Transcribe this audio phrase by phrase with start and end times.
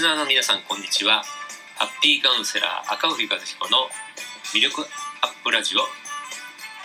[0.00, 1.22] スナーの皆さんこんにちは。
[1.76, 3.84] ハッピーカウンセラー赤堀和彦の
[4.56, 4.80] 魅力
[5.20, 5.80] アップラジオ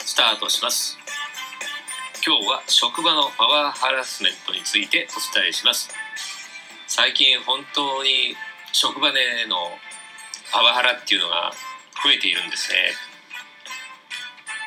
[0.03, 0.99] スタートします。
[2.19, 5.87] 今日は職場のパワーハラスメントについてお伝えします。
[6.87, 8.35] 最近本当に
[8.73, 9.55] 職場での
[10.51, 11.53] パワハラっていうのが
[12.03, 12.91] 増えているんですね。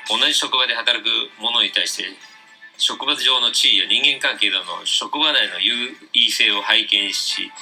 [0.09, 2.05] 同じ職場で働く者に対して
[2.79, 7.53] 職場上の地位や人間関係などの職場内の優位性を拝見し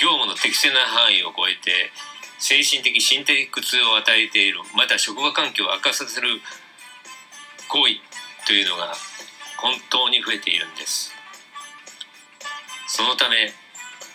[0.00, 1.92] 業務の適正な範囲を超えて
[2.38, 4.60] 精神的身体苦痛を与えている。
[4.74, 6.40] また職場環境を悪化させる。
[7.70, 8.00] 行為
[8.46, 8.92] というのが
[9.58, 11.12] 本当に増えているんです。
[12.88, 13.52] そのため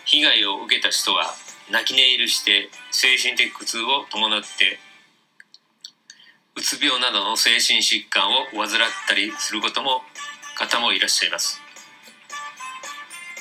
[0.04, 1.34] 被害を受けた人は
[1.70, 4.78] 泣き寝入りして精神的苦痛を伴って
[6.54, 8.68] うつ病などの精神疾患を患っ
[9.08, 10.02] たりすることも
[10.54, 11.65] 方もいらっしゃいます。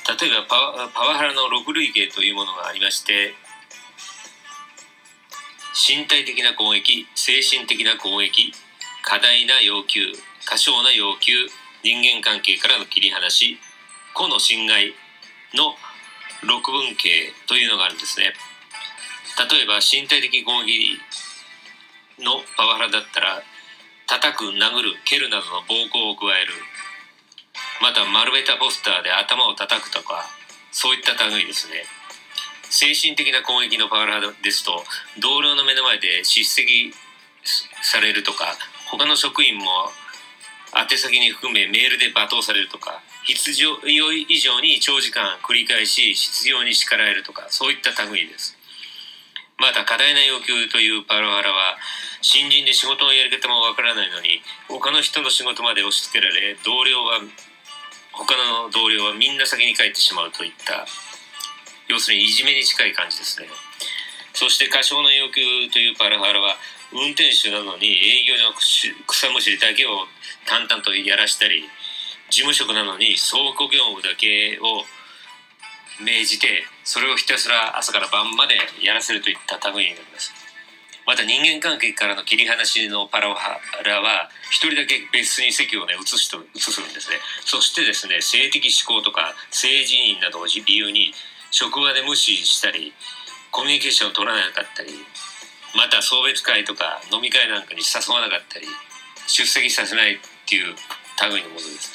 [0.05, 3.33] 例えばパワパワハラの6類型というものがありまして
[5.73, 8.53] 身体的な攻撃精神的な攻撃
[9.03, 10.13] 過大な要求
[10.45, 11.33] 過小な要求
[11.83, 13.57] 人間関係からの切り離し
[14.13, 14.93] 個の侵害
[15.53, 15.75] の
[16.45, 18.33] 6分形というのがあるんですね。
[19.51, 20.97] 例えば身体的攻撃
[22.23, 23.43] のパワハラだったら
[24.07, 26.53] 叩く殴る蹴るなどの暴行を加える。
[27.81, 30.25] また丸めたポスターで頭を叩くとか
[30.71, 31.85] そういった類ですね。
[32.69, 34.83] 精神的な攻撃のパワハラですと
[35.19, 36.93] 同僚の目の前で叱責
[37.81, 38.57] されるとか
[38.89, 39.65] 他の職員も
[40.75, 43.79] 宛先に含めメールで罵倒されるとか必要
[44.13, 48.57] 以上に長時間繰り返し必要に叱られるとかそういった類です。
[49.57, 51.77] また過大な要求というパワハラは
[52.21, 57.21] 新人で仕事のやり方もわからないのに他の人の仕事まで押し付けられ同僚は
[58.15, 60.87] 他の同僚はみんな先に帰ってしまうといった
[61.87, 63.47] 要するにいじめに近い感じですね。
[64.33, 66.55] そして過小な要求というパラハラは
[66.91, 68.53] 運転手なのに営業の
[69.07, 70.07] 草むしりだけを
[70.45, 71.63] 淡々とやらしたり
[72.29, 74.83] 事務職なのに倉庫業務だけを
[76.03, 80.44] 命じてそれをひたすら朝から晩までやらせるといった類いになります。
[81.05, 87.17] また人間関係からの切り離しのパラハラは一人だけ別室に席をね移しと移すんですね。
[87.45, 91.13] そしてですね性的思考とか性自認などを理由に
[91.51, 92.93] 職場で無視したり
[93.51, 94.89] コミュニケーションを取らなかったり
[95.75, 98.65] また送別会とか飲み会なんかに誘わなかったり
[99.27, 100.17] 出席させないっ
[100.49, 100.75] ていう
[101.29, 101.93] 類のものです。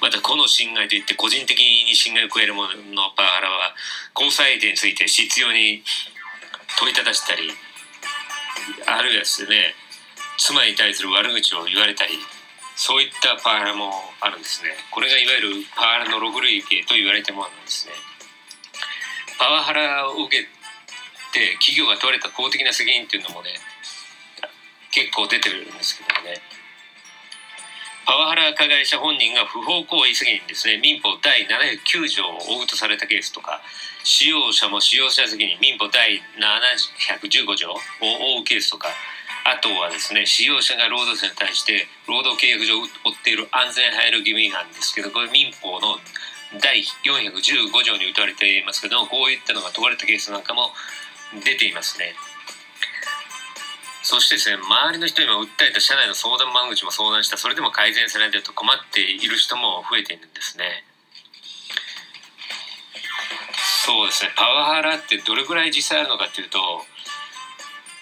[0.00, 3.74] また個の侵害といって個人的に侵害を加えるもののパワハラは
[4.14, 5.82] 交際相手について必要に
[6.78, 7.50] 問いただしたり
[8.86, 9.74] あるいはですね
[10.38, 12.14] 妻に対する悪口を言われたり
[12.76, 13.90] そういったパワハラも
[14.20, 14.68] あるんですね。
[14.92, 17.94] これがいわゆるパワハラの6類型と言われてもあるんですね。
[19.38, 20.44] パワハラを受け
[21.32, 23.56] て企業が問われた公的な責任っていうのもね
[24.92, 26.40] 結構出てるんですけどもね。
[28.06, 33.60] パワハラ加害者本人が不法行為責任ですね民法第709条を負うとされたケースとか
[34.04, 37.74] 使用者も使用者責任民法第715条を
[38.38, 38.94] 負うケースとか
[39.42, 45.98] あとはですね使用者が労働者に対して労働契約上負っている安全配慮義務違反ですけどこれ民法の
[46.62, 50.70] 第415条に打たわれていますけどこういったのが問われたケースなんかも
[51.42, 52.14] 出ていますね。
[54.06, 60.86] そしてですね周りの人にも訴えた社内の相談窓口も相談したそれでも改善されないと困っている人も増えているんですね。
[63.82, 64.30] そうですね。
[64.36, 66.86] パワハラってどれぐらい実際あるのかっていうと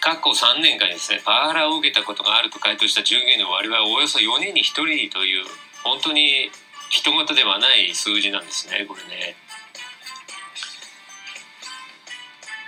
[0.04, 5.48] 過去3年間にですねパワハラを受けたことがあると回答した従業員の割合はおよそ4人に1人という
[5.84, 6.50] 本当に
[6.90, 9.36] 人事ではない数字なんですねこれね。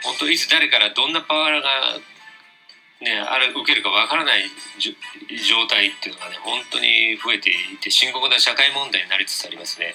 [0.04, 2.00] 本当いつ誰からどんなパワハラが
[2.96, 4.48] ね、あれ受けるかわからない
[4.80, 9.94] 状態っていうのがね本当に増えていて深刻な社会問題になりつつありますね。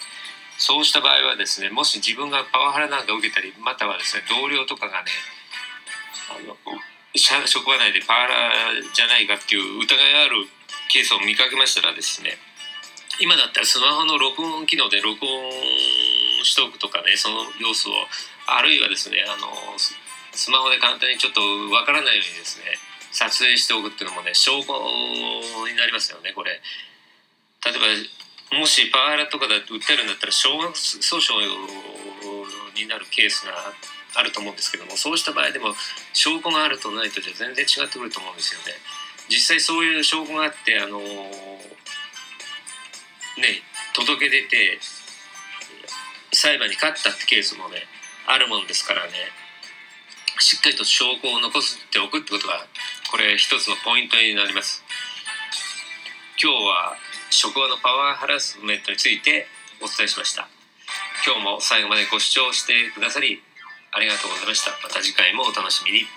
[0.62, 5.10] そうした場合はですねもし自分がパワハラなんか受けたりまたはですね同僚とかがね
[6.30, 6.54] あの
[7.18, 10.46] 職場内でパワハラじゃないかっていう疑いがある
[10.94, 12.38] ケースを見かけましたらですね
[13.20, 15.50] 今だったらスマホの録音機能で録音
[16.46, 17.94] しておくとかねその様子を
[18.46, 21.42] あるいはですねあのスマホで簡単にちょっと
[21.74, 22.78] わからないようにですね
[23.12, 24.74] 撮影しておくっていうのもね証拠
[25.68, 26.62] になりますよねこれ。
[27.64, 27.74] 例え
[28.52, 31.40] ばもしパワハラとかで訴えるんだったら少額訴訟
[32.76, 33.54] になるケースが
[34.16, 35.74] あると思うんですけどもそうした場合でも
[36.14, 38.74] 証拠があるとないとじゃ全然違ってくると思うんですよね。
[39.30, 41.06] 実際そういう証拠があってあのね
[43.94, 44.80] 届け出て
[46.34, 47.84] 裁判に勝ったってケースもね
[48.28, 49.12] あるもんですからね。
[50.40, 52.66] しっかりと証拠を残しておくってことが
[53.12, 54.82] これ一つのポイントになります。
[56.42, 56.96] 今日は
[57.30, 59.48] 職場のパワーハラスメントについて
[59.82, 60.48] お伝えしました。
[61.26, 63.44] 今日も最後までご視聴してくださり
[63.92, 64.72] ありがとうございました。
[64.82, 66.08] また次回もお楽しみに。